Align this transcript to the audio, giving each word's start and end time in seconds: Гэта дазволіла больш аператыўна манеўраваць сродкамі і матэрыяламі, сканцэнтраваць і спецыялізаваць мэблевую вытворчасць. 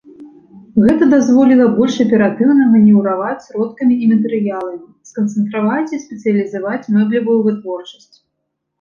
Гэта 0.85 1.03
дазволіла 1.13 1.67
больш 1.75 1.95
аператыўна 2.05 2.65
манеўраваць 2.73 3.37
сродкамі 3.49 3.99
і 4.03 4.11
матэрыяламі, 4.15 4.83
сканцэнтраваць 5.13 5.89
і 5.95 6.03
спецыялізаваць 6.09 6.85
мэблевую 6.95 7.39
вытворчасць. 7.49 8.15